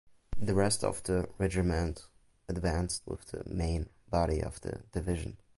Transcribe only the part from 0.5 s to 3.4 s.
rest of the regiment advanced with